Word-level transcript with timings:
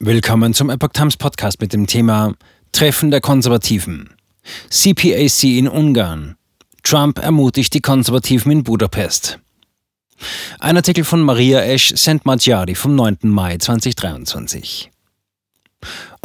Willkommen 0.00 0.54
zum 0.54 0.70
Epoch 0.70 0.90
Times 0.92 1.16
Podcast 1.16 1.60
mit 1.60 1.72
dem 1.72 1.88
Thema 1.88 2.34
Treffen 2.70 3.10
der 3.10 3.20
Konservativen. 3.20 4.14
CPAC 4.70 5.42
in 5.42 5.66
Ungarn. 5.66 6.36
Trump 6.84 7.18
ermutigt 7.18 7.74
die 7.74 7.80
Konservativen 7.80 8.52
in 8.52 8.62
Budapest. 8.62 9.40
Ein 10.60 10.76
Artikel 10.76 11.02
von 11.02 11.20
Maria 11.20 11.62
Esch 11.62 11.92
Sentmadjari 11.96 12.76
vom 12.76 12.94
9. 12.94 13.18
Mai 13.22 13.58
2023. 13.58 14.88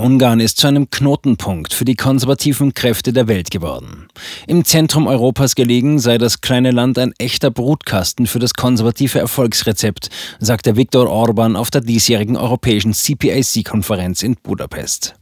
Ungarn 0.04 0.42
ist 0.42 0.58
zu 0.58 0.68
einem 0.68 0.90
Knotenpunkt 0.90 1.74
für 1.74 1.86
die 1.86 1.96
konservativen 1.96 2.74
Kräfte 2.74 3.14
der 3.14 3.30
Welt 3.30 3.52
geworden. 3.52 4.10
Im 4.48 4.66
Zentrum 4.66 5.08
Europas 5.08 5.56
gelegen 5.56 5.98
sei 5.98 6.18
das 6.18 6.42
kleine 6.42 6.72
Land 6.72 7.00
ein 7.00 7.14
echter 7.20 7.52
Brutkasten 7.52 8.28
für 8.28 8.40
das 8.40 8.54
konservative 8.54 9.20
Erfolgsrezept, 9.20 10.10
sagte 10.40 10.76
Viktor 10.76 11.10
Orban 11.10 11.56
auf 11.56 11.72
der 11.72 11.80
diesjährigen 11.80 12.36
europäischen 12.36 12.92
CPAC-Konferenz 12.94 14.24
in 14.24 14.36
Budapest. 14.36 15.16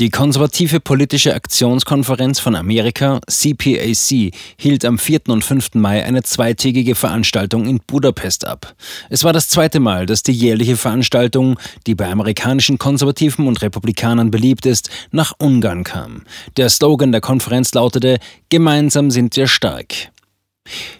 Die 0.00 0.10
konservative 0.10 0.80
politische 0.80 1.34
Aktionskonferenz 1.34 2.40
von 2.40 2.56
Amerika, 2.56 3.20
CPAC, 3.28 4.32
hielt 4.56 4.84
am 4.84 4.98
4. 4.98 5.28
und 5.28 5.44
5. 5.44 5.74
Mai 5.74 6.04
eine 6.04 6.24
zweitägige 6.24 6.96
Veranstaltung 6.96 7.66
in 7.66 7.78
Budapest 7.78 8.44
ab. 8.44 8.74
Es 9.08 9.22
war 9.22 9.32
das 9.32 9.48
zweite 9.48 9.78
Mal, 9.78 10.06
dass 10.06 10.24
die 10.24 10.32
jährliche 10.32 10.76
Veranstaltung, 10.76 11.60
die 11.86 11.94
bei 11.94 12.10
amerikanischen 12.10 12.76
Konservativen 12.76 13.46
und 13.46 13.62
Republikanern 13.62 14.32
beliebt 14.32 14.66
ist, 14.66 14.90
nach 15.12 15.32
Ungarn 15.38 15.84
kam. 15.84 16.22
Der 16.56 16.70
Slogan 16.70 17.12
der 17.12 17.20
Konferenz 17.20 17.72
lautete 17.72 18.18
Gemeinsam 18.48 19.12
sind 19.12 19.36
wir 19.36 19.46
stark. 19.46 20.10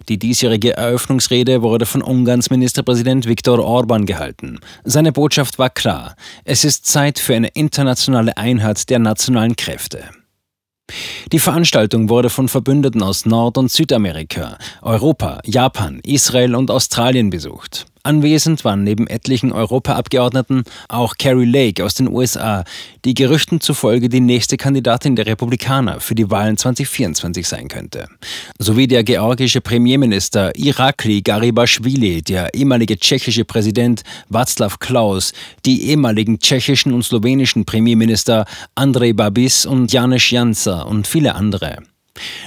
Die 0.09 0.19
diesjährige 0.19 0.77
Eröffnungsrede 0.77 1.63
wurde 1.63 1.87
von 1.87 2.03
Ungarns 2.03 2.51
Ministerpräsident 2.51 3.27
Viktor 3.27 3.59
Orban 3.59 4.05
gehalten. 4.05 4.61
Seine 4.85 5.13
Botschaft 5.13 5.59
war 5.59 5.71
klar. 5.71 6.17
Es 6.45 6.65
ist 6.65 6.87
Zeit 6.87 7.19
für 7.19 7.35
eine 7.35 7.49
internationale 7.49 8.37
Einheit 8.37 8.91
der 8.91 8.99
nationalen 8.99 9.57
Kräfte. 9.57 10.05
Die 11.33 11.39
Veranstaltung 11.39 12.11
wurde 12.11 12.29
von 12.29 12.48
Verbündeten 12.48 13.03
aus 13.03 13.25
Nord- 13.25 13.56
und 13.56 13.73
Südamerika, 13.73 14.59
Europa, 14.83 15.41
Japan, 15.47 16.01
Israel 16.05 16.55
und 16.55 16.71
Australien 16.71 17.31
besucht. 17.31 17.87
Anwesend 18.06 18.66
waren 18.66 18.84
neben 18.84 19.06
etlichen 19.06 19.50
Europaabgeordneten 19.50 20.64
auch 20.88 21.14
Carrie 21.16 21.47
Lake 21.47 21.83
aus 21.83 21.94
den 21.94 22.06
USA, 22.08 22.62
die 23.06 23.14
Gerüchten 23.14 23.62
zufolge 23.62 24.10
die 24.10 24.20
nächste 24.20 24.58
Kandidatin 24.58 25.16
der 25.16 25.24
Republikaner 25.24 26.00
für 26.00 26.14
die 26.14 26.30
Wahlen 26.30 26.58
2024 26.58 27.48
sein 27.48 27.69
könnte. 27.69 28.06
Sowie 28.58 28.86
der 28.88 29.05
georgische 29.05 29.62
Premierminister 29.62 30.55
Irakli 30.55 31.22
Garibashvili, 31.22 32.20
der 32.20 32.52
ehemalige 32.52 32.98
tschechische 32.98 33.47
Präsident 33.47 34.02
Václav 34.30 34.78
Klaus, 34.80 35.32
die 35.64 35.88
ehemaligen 35.88 36.38
tschechischen 36.38 36.92
und 36.92 37.05
slowenischen 37.05 37.64
Premierminister 37.64 38.44
Andrej 38.75 39.14
Babis 39.14 39.64
und 39.64 39.91
Janez 39.91 40.30
Jansa 40.30 40.82
und 40.82 41.06
viele 41.06 41.34
andere. 41.34 41.78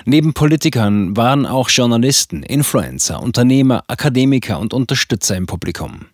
Neben 0.09 0.33
Politikern 0.33 1.17
waren 1.17 1.45
auch 1.45 1.69
Journalisten, 1.69 2.41
Influencer, 2.41 3.21
Unternehmer, 3.21 3.83
Akademiker 3.87 4.57
und 4.57 4.73
Unterstützer 4.73 5.35
im 5.35 5.47
Publikum. 5.47 6.05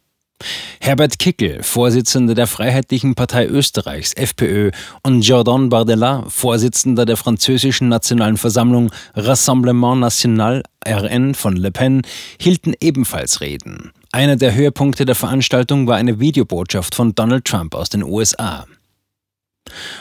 Herbert 0.82 1.20
Kickel, 1.20 1.62
Vorsitzender 1.62 2.34
der 2.34 2.48
Freiheitlichen 2.48 3.14
Partei 3.14 3.46
Österreichs, 3.46 4.14
FPÖ, 4.14 4.72
und 5.04 5.22
Jordan 5.22 5.70
Bardella, 5.70 6.26
Vorsitzender 6.28 7.06
der 7.06 7.18
französischen 7.18 7.88
Nationalen 7.88 8.38
Versammlung 8.38 8.92
Rassemblement 9.14 10.00
National, 10.00 10.64
RN 10.84 11.36
von 11.36 11.56
Le 11.56 11.70
Pen, 11.70 12.02
hielten 12.42 12.74
ebenfalls 12.80 13.42
Reden. 13.42 13.92
Einer 14.12 14.38
der 14.38 14.56
Höhepunkte 14.56 15.06
der 15.06 15.14
Veranstaltung 15.14 15.86
war 15.86 15.98
eine 15.98 16.20
Videobotschaft 16.20 16.96
von 16.96 17.14
Donald 17.14 17.46
Trump 17.46 17.76
aus 17.76 17.90
den 17.90 18.02
USA. 18.02 18.66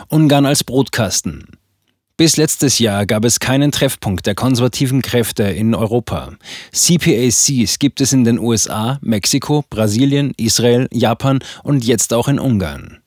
Ungarn 0.09 0.47
als 0.47 0.65
Brotkasten. 0.65 1.59
Bis 2.23 2.37
letztes 2.37 2.79
Jahr 2.79 3.05
gab 3.05 3.25
es 3.25 3.41
keinen 3.41 3.73
Treffpunkt 3.73 4.27
der 4.27 4.37
konservativen 4.37 5.03
Kräfte 5.03 5.43
in 5.43 5.75
Europa. 5.75 6.31
CPACs 6.71 7.81
gibt 7.81 8.01
es 8.01 8.13
in 8.13 8.23
den 8.23 8.39
USA, 8.39 9.01
Mexiko, 9.03 9.65
Brasilien, 9.69 10.33
Israel, 10.37 10.87
Japan 10.93 11.41
und 11.65 11.85
jetzt 11.85 12.15
auch 12.15 12.29
in 12.29 12.39
Ungarn. 12.39 12.99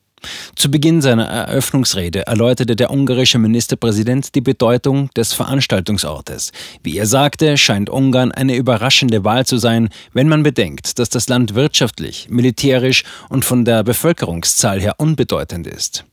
Zu 0.54 0.70
Beginn 0.70 1.00
seiner 1.00 1.24
Eröffnungsrede 1.24 2.26
erläuterte 2.26 2.76
der 2.76 2.90
ungarische 2.90 3.38
Ministerpräsident 3.38 4.34
die 4.34 4.42
Bedeutung 4.42 5.08
des 5.16 5.32
Veranstaltungsortes. 5.32 6.52
Wie 6.82 6.98
er 6.98 7.06
sagte, 7.06 7.56
scheint 7.56 7.88
Ungarn 7.88 8.32
eine 8.32 8.54
überraschende 8.54 9.24
Wahl 9.24 9.46
zu 9.46 9.56
sein, 9.56 9.88
wenn 10.12 10.28
man 10.28 10.42
bedenkt, 10.42 10.98
dass 10.98 11.08
das 11.08 11.26
Land 11.30 11.54
wirtschaftlich, 11.54 12.26
militärisch 12.28 13.02
und 13.30 13.46
von 13.46 13.64
der 13.64 13.82
Bevölkerungszahl 13.82 14.78
her 14.78 14.96
unbedeutend 14.98 15.66
ist. 15.66 16.04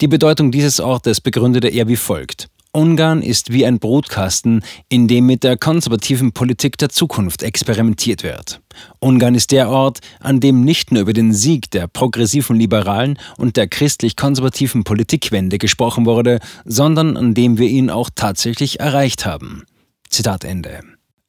Die 0.00 0.08
Bedeutung 0.08 0.50
dieses 0.50 0.80
Ortes 0.80 1.20
begründete 1.20 1.68
er 1.68 1.88
wie 1.88 1.96
folgt. 1.96 2.48
Ungarn 2.76 3.22
ist 3.22 3.52
wie 3.52 3.64
ein 3.64 3.78
Brutkasten, 3.78 4.62
in 4.90 5.08
dem 5.08 5.24
mit 5.24 5.44
der 5.44 5.56
konservativen 5.56 6.32
Politik 6.32 6.76
der 6.76 6.90
Zukunft 6.90 7.42
experimentiert 7.42 8.22
wird. 8.22 8.60
Ungarn 9.00 9.34
ist 9.34 9.50
der 9.50 9.70
Ort, 9.70 10.00
an 10.20 10.40
dem 10.40 10.60
nicht 10.60 10.92
nur 10.92 11.00
über 11.00 11.14
den 11.14 11.32
Sieg 11.32 11.70
der 11.70 11.86
progressiven 11.86 12.56
Liberalen 12.56 13.18
und 13.38 13.56
der 13.56 13.66
christlich-konservativen 13.66 14.84
Politikwende 14.84 15.56
gesprochen 15.56 16.04
wurde, 16.04 16.38
sondern 16.66 17.16
an 17.16 17.32
dem 17.32 17.56
wir 17.56 17.68
ihn 17.68 17.88
auch 17.88 18.10
tatsächlich 18.14 18.78
erreicht 18.78 19.24
haben. 19.24 19.64
Zitat 20.10 20.44
Ende. 20.44 20.80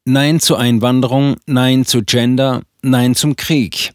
Nein 0.03 0.41
zur 0.41 0.59
Einwanderung, 0.59 1.37
Nein 1.45 1.85
zu 1.85 2.03
Gender, 2.03 2.61
Nein 2.81 3.15
zum 3.15 3.37
Krieg. 3.37 3.93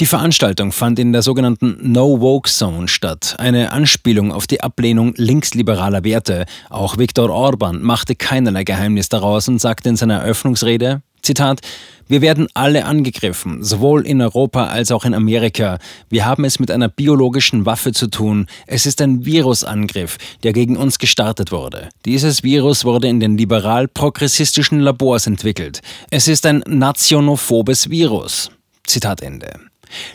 Die 0.00 0.06
Veranstaltung 0.06 0.70
fand 0.70 1.00
in 1.00 1.12
der 1.12 1.22
sogenannten 1.22 1.76
No-Woke 1.90 2.48
Zone 2.48 2.86
statt, 2.86 3.34
eine 3.38 3.72
Anspielung 3.72 4.30
auf 4.30 4.46
die 4.46 4.60
Ablehnung 4.60 5.12
linksliberaler 5.16 6.04
Werte. 6.04 6.46
Auch 6.70 6.98
Viktor 6.98 7.30
Orban 7.30 7.82
machte 7.82 8.14
keinerlei 8.14 8.62
Geheimnis 8.62 9.08
daraus 9.08 9.48
und 9.48 9.60
sagte 9.60 9.88
in 9.88 9.96
seiner 9.96 10.20
Eröffnungsrede, 10.20 11.02
Zitat, 11.20 11.62
wir 12.06 12.20
werden 12.20 12.46
alle 12.54 12.84
angegriffen, 12.84 13.64
sowohl 13.64 14.06
in 14.06 14.22
Europa 14.22 14.68
als 14.68 14.92
auch 14.92 15.04
in 15.04 15.14
Amerika. 15.14 15.80
Wir 16.08 16.24
haben 16.24 16.44
es 16.44 16.60
mit 16.60 16.70
einer 16.70 16.88
biologischen 16.88 17.66
Waffe 17.66 17.90
zu 17.90 18.06
tun. 18.06 18.46
Es 18.68 18.86
ist 18.86 19.02
ein 19.02 19.26
Virusangriff, 19.26 20.16
der 20.44 20.52
gegen 20.52 20.76
uns 20.76 21.00
gestartet 21.00 21.50
wurde. 21.50 21.88
Dieses 22.04 22.44
Virus 22.44 22.84
wurde 22.84 23.08
in 23.08 23.18
den 23.18 23.36
liberal-progressistischen 23.36 24.78
Labors 24.78 25.26
entwickelt. 25.26 25.80
Es 26.08 26.28
ist 26.28 26.46
ein 26.46 26.62
nationophobes 26.68 27.90
Virus. 27.90 28.52
Zitat 28.86 29.22
Ende. 29.22 29.67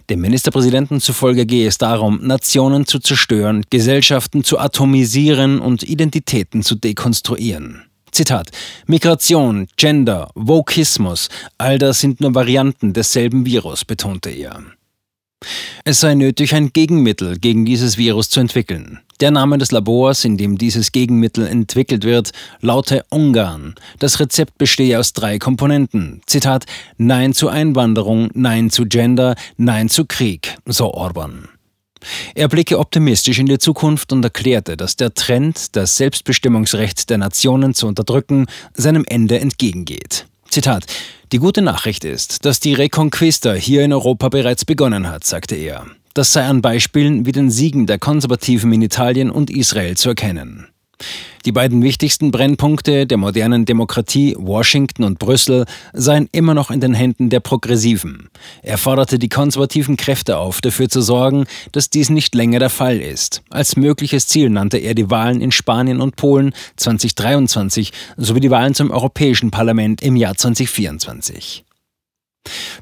Dem 0.10 0.22
Ministerpräsidenten 0.22 1.02
zufolge 1.02 1.46
gehe 1.46 1.68
es 1.68 1.78
darum, 1.78 2.20
Nationen 2.22 2.86
zu 2.86 3.00
zerstören, 3.00 3.64
Gesellschaften 3.70 4.44
zu 4.44 4.60
atomisieren 4.60 5.60
und 5.60 5.84
Identitäten 5.84 6.64
zu 6.64 6.76
dekonstruieren. 6.76 7.84
Zitat: 8.12 8.52
Migration, 8.86 9.68
Gender, 9.76 10.30
Vokismus, 10.36 11.30
all 11.58 11.80
das 11.80 12.00
sind 12.00 12.22
nur 12.22 12.36
Varianten 12.36 12.94
desselben 12.94 13.46
Virus, 13.46 13.86
betonte 13.86 14.30
er. 14.30 14.62
Es 15.86 16.00
sei 16.00 16.16
nötig, 16.16 16.56
ein 16.56 16.72
Gegenmittel 16.72 17.38
gegen 17.40 17.66
dieses 17.66 17.98
Virus 17.98 18.30
zu 18.30 18.40
entwickeln. 18.40 19.02
Der 19.20 19.32
Name 19.32 19.58
des 19.58 19.72
Labors, 19.72 20.24
in 20.24 20.38
dem 20.38 20.58
dieses 20.58 20.94
Gegenmittel 20.94 21.46
entwickelt 21.46 22.06
wird, 22.06 22.32
laute 22.62 23.04
Ungarn. 23.10 23.76
Das 24.00 24.22
Rezept 24.22 24.58
bestehe 24.58 24.98
aus 24.98 25.12
drei 25.12 25.40
Komponenten. 25.40 26.22
Zitat: 26.26 26.68
Nein 26.98 27.34
zu 27.34 27.50
Einwanderung, 27.50 28.30
Nein 28.34 28.70
zu 28.70 28.86
Gender, 28.86 29.36
Nein 29.58 29.90
zu 29.90 30.06
Krieg, 30.06 30.56
so 30.66 30.94
Orban. 30.94 31.50
Er 32.34 32.48
blicke 32.48 32.80
optimistisch 32.80 33.40
in 33.40 33.48
die 33.48 33.60
Zukunft 33.60 34.14
und 34.14 34.24
erklärte, 34.24 34.78
dass 34.78 34.96
der 34.96 35.14
Trend, 35.14 35.76
das 35.76 35.98
Selbstbestimmungsrecht 35.98 37.10
der 37.10 37.18
Nationen 37.18 37.74
zu 37.74 37.88
unterdrücken, 37.88 38.46
seinem 38.74 39.04
Ende 39.06 39.38
entgegengeht. 39.38 40.28
Zitat: 40.54 40.86
Die 41.32 41.40
gute 41.40 41.64
Nachricht 41.64 42.06
ist, 42.06 42.46
dass 42.46 42.60
die 42.60 42.76
Reconquista 42.76 43.54
hier 43.54 43.84
in 43.84 43.92
Europa 43.92 44.30
bereits 44.30 44.66
begonnen 44.66 45.10
hat, 45.10 45.24
sagte 45.24 45.56
er. 45.56 45.88
Das 46.14 46.32
sei 46.32 46.46
an 46.46 46.62
Beispielen 46.62 47.26
wie 47.26 47.32
den 47.32 47.50
Siegen 47.50 47.88
der 47.88 47.98
Konservativen 47.98 48.72
in 48.72 48.84
Italien 48.84 49.32
und 49.32 49.50
Israel 49.50 49.98
zu 49.98 50.10
erkennen. 50.10 50.68
Die 51.46 51.52
beiden 51.52 51.84
wichtigsten 51.84 52.32
Brennpunkte 52.32 53.06
der 53.06 53.18
modernen 53.18 53.66
Demokratie, 53.66 54.36
Washington 54.40 55.04
und 55.04 55.20
Brüssel, 55.20 55.66
seien 55.92 56.30
immer 56.32 56.54
noch 56.54 56.72
in 56.72 56.80
den 56.80 56.94
Händen 56.94 57.30
der 57.30 57.42
Progressiven. 57.42 58.30
Er 58.62 58.78
forderte 58.78 59.20
die 59.20 59.28
konservativen 59.28 59.98
Kräfte 59.98 60.38
auf, 60.38 60.62
dafür 60.62 60.88
zu 60.88 61.02
sorgen, 61.02 61.46
dass 61.74 61.90
dies 61.90 62.10
nicht 62.10 62.34
länger 62.34 62.60
der 62.60 62.70
Fall 62.70 62.98
ist. 63.00 63.42
Als 63.50 63.76
mögliches 63.76 64.28
Ziel 64.28 64.50
nannte 64.50 64.78
er 64.78 64.96
die 64.96 65.10
Wahlen 65.10 65.42
in 65.42 65.52
Spanien 65.52 66.00
und 66.00 66.16
Polen 66.16 66.54
2023 66.78 67.92
sowie 68.16 68.40
die 68.40 68.52
Wahlen 68.52 68.74
zum 68.74 68.92
Europäischen 68.92 69.52
Parlament 69.52 70.02
im 70.02 70.16
Jahr 70.16 70.36
2024. 70.36 71.66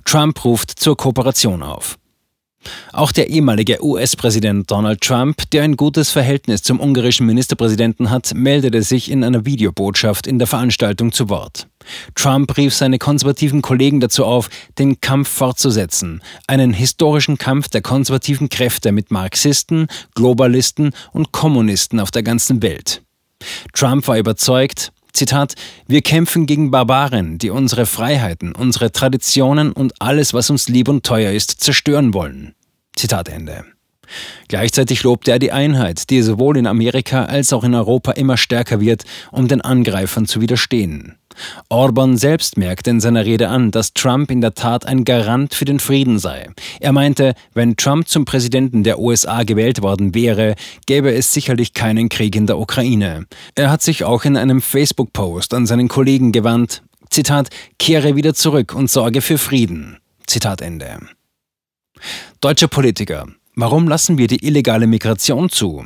Trump 0.06 0.44
ruft 0.46 0.80
zur 0.80 0.98
Kooperation 0.98 1.64
auf. 1.64 1.98
Auch 2.94 3.12
der 3.12 3.30
ehemalige 3.30 3.84
US-Präsident 3.84 4.70
Donald 4.70 5.02
Trump, 5.02 5.50
der 5.52 5.64
ein 5.64 5.78
gutes 5.78 6.12
Verhältnis 6.12 6.62
zum 6.62 6.80
ungarischen 6.80 7.26
Ministerpräsidenten 7.26 8.10
hat, 8.10 8.34
meldete 8.36 8.84
sich 8.84 9.10
in 9.10 9.24
einer 9.24 9.46
Videobotschaft 9.46 10.28
in 10.28 10.40
der 10.40 10.48
Veranstaltung 10.48 11.12
zu 11.12 11.30
Wort. 11.30 11.68
Trump 12.16 12.56
rief 12.58 12.76
seine 12.76 13.00
konservativen 13.00 13.62
Kollegen 13.62 14.00
dazu 14.00 14.26
auf, 14.26 14.50
den 14.78 15.02
Kampf 15.02 15.30
fortzusetzen, 15.30 16.22
einen 16.48 16.74
historischen 16.74 17.38
Kampf 17.38 17.70
der 17.70 17.82
konservativen 17.82 18.50
Kräfte 18.50 18.92
mit 18.92 19.12
Marxisten, 19.12 19.88
Globalisten 20.16 20.92
und 21.12 21.32
Kommunisten 21.32 22.00
auf 22.00 22.12
der 22.12 22.24
ganzen 22.24 22.62
Welt. 22.62 23.02
Trump 23.74 24.08
war 24.08 24.18
überzeugt, 24.18 24.92
Zitat, 25.14 25.56
wir 25.88 26.02
kämpfen 26.02 26.46
gegen 26.46 26.72
Barbaren, 26.72 27.38
die 27.38 27.50
unsere 27.50 27.86
Freiheiten, 27.86 28.54
unsere 28.54 28.92
Traditionen 28.92 29.72
und 29.72 29.94
alles, 30.00 30.34
was 30.34 30.50
uns 30.50 30.70
lieb 30.70 30.88
und 30.88 31.06
teuer 31.06 31.32
ist, 31.32 31.62
zerstören 31.62 32.14
wollen. 32.14 32.56
Zitat 32.96 33.30
Ende. 33.30 33.66
Gleichzeitig 34.48 35.04
lobte 35.04 35.32
er 35.32 35.40
die 35.40 35.52
Einheit, 35.52 36.10
die 36.10 36.22
sowohl 36.22 36.58
in 36.58 36.68
Amerika 36.68 37.26
als 37.26 37.54
auch 37.54 37.64
in 37.64 37.76
Europa 37.76 38.12
immer 38.12 38.38
stärker 38.38 38.80
wird, 38.80 39.04
um 39.32 39.48
den 39.48 39.62
Angreifern 39.62 40.26
zu 40.26 40.42
widerstehen. 40.42 41.18
Orban 41.70 42.18
selbst 42.18 42.58
merkte 42.58 42.90
in 42.90 43.00
seiner 43.00 43.26
Rede 43.26 43.50
an, 43.50 43.72
dass 43.72 43.94
Trump 43.94 44.32
in 44.32 44.42
der 44.42 44.54
Tat 44.54 44.86
ein 44.86 45.04
Garant 45.04 45.54
für 45.54 45.66
den 45.66 45.80
Frieden 45.80 46.20
sei. 46.20 46.50
Er 46.80 46.92
meinte, 46.92 47.34
wenn 47.54 47.76
Trump 47.76 48.08
zum 48.08 48.26
Präsidenten 48.26 48.84
der 48.84 49.00
USA 49.00 49.44
gewählt 49.44 49.82
worden 49.82 50.14
wäre, 50.14 50.56
gäbe 50.86 51.14
es 51.14 51.32
sicherlich 51.32 51.74
keinen 51.74 52.10
Krieg 52.10 52.36
in 52.36 52.48
der 52.48 52.60
Ukraine. 52.60 53.26
Er 53.56 53.72
hat 53.72 53.82
sich 53.82 54.04
auch 54.04 54.26
in 54.26 54.38
einem 54.38 54.62
Facebook-Post 54.62 55.54
an 55.54 55.66
seinen 55.66 55.88
Kollegen 55.88 56.32
gewandt, 56.32 56.84
Zitat, 57.10 57.50
kehre 57.78 58.16
wieder 58.16 58.34
zurück 58.34 58.74
und 58.74 58.90
sorge 58.90 59.22
für 59.22 59.38
Frieden. 59.38 59.98
Zitat 60.28 60.62
Ende. 60.62 60.98
Deutsche 62.40 62.70
Politiker. 62.70 63.28
Warum 63.56 63.88
lassen 63.88 64.18
wir 64.18 64.28
die 64.28 64.46
illegale 64.46 64.88
Migration 64.88 65.50
zu? 65.50 65.86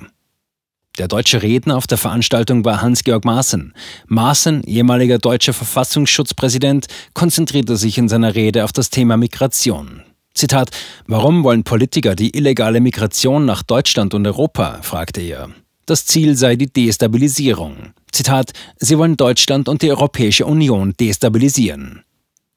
Der 0.98 1.10
deutsche 1.10 1.44
Redner 1.44 1.76
auf 1.76 1.88
der 1.88 1.98
Veranstaltung 1.98 2.64
war 2.64 2.82
Hans-Georg 2.82 3.26
Maaßen. 3.26 3.74
Maaßen, 4.08 4.64
ehemaliger 4.64 5.18
deutscher 5.18 5.52
Verfassungsschutzpräsident, 5.52 6.88
konzentrierte 7.14 7.76
sich 7.76 7.98
in 7.98 8.08
seiner 8.08 8.34
Rede 8.34 8.64
auf 8.64 8.72
das 8.72 8.90
Thema 8.90 9.18
Migration. 9.18 10.04
Zitat: 10.34 10.72
Warum 11.06 11.44
wollen 11.44 11.64
Politiker 11.64 12.16
die 12.16 12.36
illegale 12.38 12.80
Migration 12.80 13.46
nach 13.46 13.64
Deutschland 13.64 14.14
und 14.14 14.26
Europa? 14.26 14.80
fragte 14.84 15.22
er. 15.22 15.50
Das 15.86 16.06
Ziel 16.06 16.36
sei 16.36 16.56
die 16.56 16.72
Destabilisierung. 16.72 17.94
Zitat: 18.12 18.54
Sie 18.78 18.98
wollen 18.98 19.18
Deutschland 19.18 19.68
und 19.68 19.82
die 19.82 19.92
Europäische 19.92 20.46
Union 20.46 20.94
destabilisieren. 20.98 22.04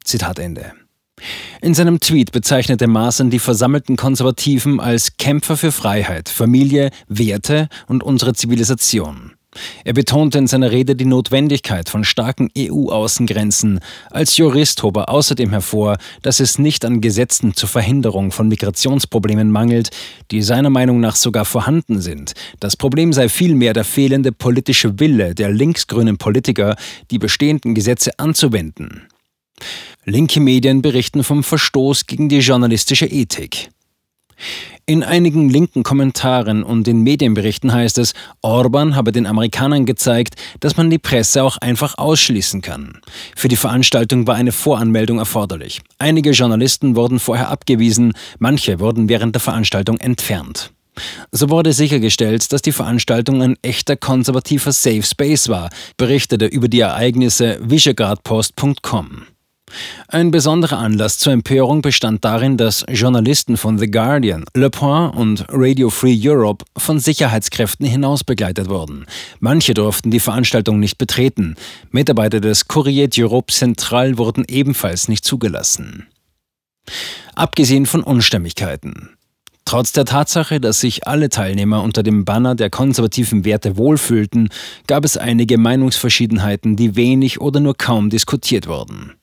Zitat 0.05 0.39
Ende. 0.39 0.73
In 1.61 1.75
seinem 1.75 2.01
Tweet 2.01 2.33
bezeichnete 2.33 2.87
Maaßen 2.87 3.31
die 3.31 3.39
versammelten 3.39 3.97
Konservativen 3.97 4.81
als 4.81 5.17
Kämpfer 5.17 5.57
für 5.57 5.73
Freiheit, 5.73 6.29
Familie, 6.29 6.91
Werte 7.09 7.69
und 7.87 8.03
unsere 8.03 8.35
Zivilisation. 8.35 9.33
Er 9.85 9.95
betonte 9.95 10.39
in 10.39 10.47
seiner 10.47 10.71
Rede 10.71 10.95
die 10.95 11.05
Notwendigkeit 11.05 11.89
von 11.89 12.05
starken 12.05 12.51
EU-Außengrenzen. 12.57 13.81
Als 14.11 14.37
Jurist 14.37 14.83
hob 14.83 14.97
er 14.97 15.09
außerdem 15.09 15.51
hervor, 15.51 15.97
dass 16.23 16.41
es 16.41 16.59
nicht 16.59 16.85
an 16.85 17.01
Gesetzen 17.01 17.55
zur 17.55 17.69
Verhinderung 17.69 18.31
von 18.31 18.49
Migrationsproblemen 18.49 19.51
mangelt, 19.51 19.91
die 20.31 20.43
seiner 20.43 20.71
Meinung 20.71 21.01
nach 21.01 21.17
sogar 21.17 21.45
vorhanden 21.45 22.01
sind. 22.01 22.35
Das 22.61 22.77
Problem 22.77 23.13
sei 23.13 23.29
vielmehr 23.29 23.73
der 23.73 23.85
fehlende 23.85 24.33
politische 24.33 25.01
Wille 25.01 25.35
der 25.35 25.51
linksgrünen 25.51 26.19
Politiker, 26.19 26.77
die 27.11 27.19
bestehenden 27.19 27.75
Gesetze 27.75 28.19
anzuwenden. 28.19 29.09
Linke 30.05 30.41
Medien 30.41 30.83
berichten 30.83 31.25
vom 31.25 31.43
Verstoß 31.45 32.07
gegen 32.07 32.29
die 32.29 32.39
journalistische 32.39 33.07
Ethik. 33.07 33.71
In 34.87 35.03
einigen 35.03 35.51
linken 35.51 35.83
Kommentaren 35.83 36.63
und 36.63 36.89
in 36.89 37.03
Medienberichten 37.03 37.73
heißt 37.73 37.99
es, 37.99 38.15
Orban 38.41 38.97
habe 38.97 39.13
den 39.13 39.27
Amerikanern 39.27 39.85
gezeigt, 39.85 40.37
dass 40.61 40.79
man 40.79 40.89
die 40.89 40.99
Presse 40.99 41.43
auch 41.43 41.59
einfach 41.59 41.99
ausschließen 41.99 42.63
kann. 42.63 43.01
Für 43.37 43.49
die 43.49 43.57
Veranstaltung 43.57 44.27
war 44.27 44.37
eine 44.37 44.53
Voranmeldung 44.53 45.19
erforderlich. 45.19 45.83
Einige 45.99 46.31
Journalisten 46.31 46.97
wurden 46.97 47.19
vorher 47.19 47.51
abgewiesen, 47.51 48.15
manche 48.39 48.81
wurden 48.81 49.11
während 49.11 49.35
der 49.35 49.41
Veranstaltung 49.41 49.99
entfernt. 49.99 50.73
So 51.33 51.51
wurde 51.51 51.75
sichergestellt, 51.75 52.51
dass 52.51 52.63
die 52.63 52.73
Veranstaltung 52.73 53.43
ein 53.43 53.57
echter 53.61 53.97
konservativer 53.97 54.73
Safe 54.73 55.03
Space 55.03 55.49
war, 55.49 55.69
berichtete 55.99 56.47
über 56.47 56.69
die 56.69 56.81
Ereignisse 56.81 57.59
visegrádpost.com. 57.63 59.27
Ein 60.09 60.31
besonderer 60.31 60.79
Anlass 60.79 61.19
zur 61.19 61.33
Empörung 61.33 61.83
bestand 61.83 62.25
darin, 62.25 62.57
dass 62.57 62.85
Journalisten 62.89 63.57
von 63.57 63.79
The 63.79 63.91
Guardian, 63.91 64.45
Le 64.55 64.71
Point 64.71 65.17
und 65.17 65.45
Radio 65.49 65.91
Free 65.91 66.19
Europe 66.21 66.65
von 66.77 66.99
Sicherheitskräften 66.99 67.87
hinaus 67.87 68.25
begleitet 68.25 68.69
wurden. 68.69 69.07
Manche 69.41 69.75
durften 69.75 70.11
die 70.11 70.21
Veranstaltung 70.21 70.79
nicht 70.79 70.99
betreten. 70.99 71.57
Mitarbeiter 71.91 72.41
des 72.41 72.69
Courrier 72.69 73.09
d'Europe 73.09 73.53
Central 73.53 74.19
wurden 74.19 74.45
ebenfalls 74.49 75.09
nicht 75.09 75.25
zugelassen. 75.25 76.07
Abgesehen 77.35 77.87
von 77.87 78.03
Unstimmigkeiten. 78.03 79.11
Trotz 79.69 79.93
der 79.93 80.07
Tatsache, 80.07 80.61
dass 80.61 80.81
sich 80.81 81.07
alle 81.07 81.29
Teilnehmer 81.29 81.83
unter 81.83 82.03
dem 82.03 82.25
Banner 82.25 82.55
der 82.55 82.71
konservativen 82.71 83.45
Werte 83.45 83.77
wohlfühlten, 83.77 84.49
gab 84.87 85.05
es 85.05 85.19
einige 85.19 85.59
Meinungsverschiedenheiten, 85.59 86.75
die 86.75 86.97
wenig 86.97 87.43
oder 87.43 87.61
nur 87.61 87.77
kaum 87.77 88.09
diskutiert 88.09 88.67
wurden. 88.67 89.18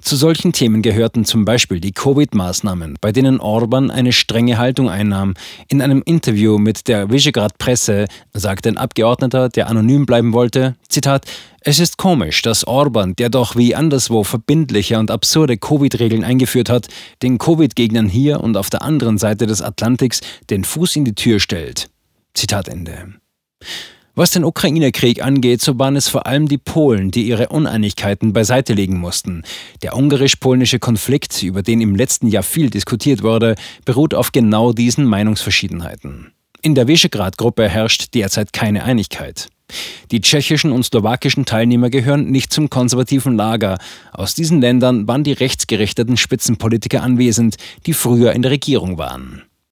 Zu 0.00 0.16
solchen 0.16 0.52
Themen 0.52 0.82
gehörten 0.82 1.24
zum 1.24 1.44
Beispiel 1.44 1.80
die 1.80 1.92
Covid-Maßnahmen, 1.92 2.96
bei 3.00 3.12
denen 3.12 3.40
Orban 3.40 3.90
eine 3.90 4.12
strenge 4.12 4.58
Haltung 4.58 4.88
einnahm. 4.88 5.34
In 5.68 5.82
einem 5.82 6.02
Interview 6.04 6.58
mit 6.58 6.88
der 6.88 7.10
Visegrad 7.10 7.58
Presse 7.58 8.06
sagte 8.32 8.68
ein 8.68 8.76
Abgeordneter, 8.76 9.48
der 9.48 9.68
anonym 9.68 10.06
bleiben 10.06 10.32
wollte, 10.32 10.76
Zitat, 10.88 11.26
es 11.60 11.80
ist 11.80 11.98
komisch, 11.98 12.42
dass 12.42 12.66
Orban, 12.66 13.16
der 13.16 13.28
doch 13.28 13.56
wie 13.56 13.74
anderswo 13.74 14.22
verbindliche 14.22 14.98
und 14.98 15.10
absurde 15.10 15.56
Covid-Regeln 15.56 16.22
eingeführt 16.22 16.70
hat, 16.70 16.86
den 17.22 17.38
Covid-Gegnern 17.38 18.08
hier 18.08 18.40
und 18.40 18.56
auf 18.56 18.70
der 18.70 18.82
anderen 18.82 19.18
Seite 19.18 19.46
des 19.46 19.62
Atlantiks 19.62 20.20
den 20.50 20.62
Fuß 20.62 20.94
in 20.94 21.04
die 21.04 21.14
Tür 21.14 21.40
stellt. 21.40 21.88
Zitat 22.34 22.68
Ende. 22.68 23.14
Was 24.18 24.30
den 24.30 24.44
Ukraine-Krieg 24.44 25.22
angeht, 25.22 25.60
so 25.60 25.78
waren 25.78 25.94
es 25.94 26.08
vor 26.08 26.26
allem 26.26 26.48
die 26.48 26.56
Polen, 26.56 27.10
die 27.10 27.28
ihre 27.28 27.50
Uneinigkeiten 27.50 28.32
beiseite 28.32 28.72
legen 28.72 28.98
mussten. 28.98 29.42
Der 29.82 29.94
ungarisch-polnische 29.94 30.78
Konflikt, 30.78 31.42
über 31.42 31.62
den 31.62 31.82
im 31.82 31.94
letzten 31.94 32.28
Jahr 32.28 32.42
viel 32.42 32.70
diskutiert 32.70 33.22
wurde, 33.22 33.56
beruht 33.84 34.14
auf 34.14 34.32
genau 34.32 34.72
diesen 34.72 35.04
Meinungsverschiedenheiten. 35.04 36.32
In 36.62 36.74
der 36.74 36.88
Visegrad-Gruppe 36.88 37.68
herrscht 37.68 38.14
derzeit 38.14 38.54
keine 38.54 38.84
Einigkeit. 38.84 39.48
Die 40.10 40.22
tschechischen 40.22 40.72
und 40.72 40.84
slowakischen 40.84 41.44
Teilnehmer 41.44 41.90
gehören 41.90 42.30
nicht 42.30 42.54
zum 42.54 42.70
konservativen 42.70 43.36
Lager. 43.36 43.76
Aus 44.12 44.32
diesen 44.32 44.62
Ländern 44.62 45.06
waren 45.06 45.24
die 45.24 45.32
rechtsgerichteten 45.32 46.16
Spitzenpolitiker 46.16 47.02
anwesend, 47.02 47.56
die 47.84 47.92
früher 47.92 48.32
in 48.32 48.40
der 48.40 48.52
Regierung 48.52 48.96
waren. 48.96 49.42